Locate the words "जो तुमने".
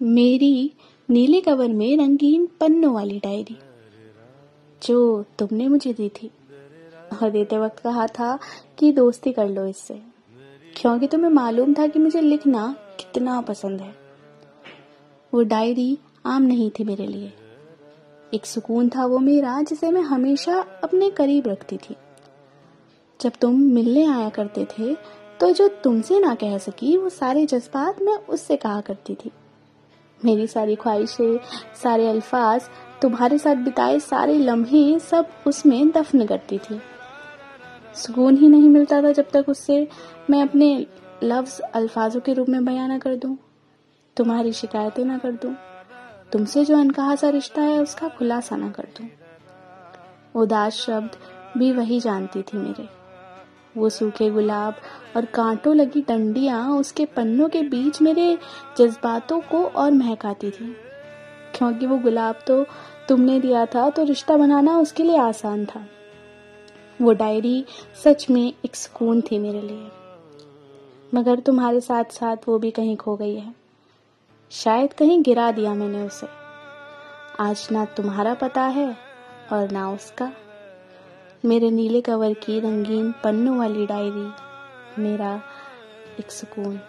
4.82-5.68